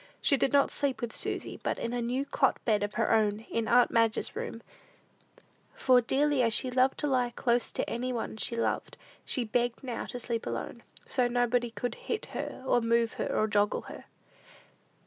[0.19, 3.41] She did not sleep with Susy, but in a new cot bed of her own,
[3.51, 4.63] in aunt Madge's room;
[5.75, 9.83] for, dearly as she loved to lie close to any one she loved, she begged
[9.83, 14.05] now to sleep alone, "so nobody could hit her, or move her, or joggle her."